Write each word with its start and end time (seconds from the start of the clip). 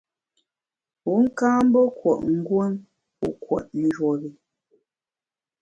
Wu 1.09 1.15
ka 1.37 1.49
mbe 1.65 1.81
kùot 1.97 2.19
nguon 2.37 2.71
wu 3.19 3.27
kùot 3.43 3.65
njuop 3.81 4.21
i. 4.27 4.29